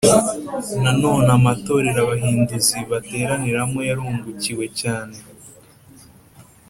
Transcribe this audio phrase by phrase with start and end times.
[0.81, 5.17] Nanone amatorero abahinduzi bateraniramo yarungukiwe cyane